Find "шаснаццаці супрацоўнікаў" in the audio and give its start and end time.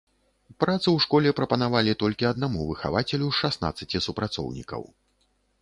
3.41-4.81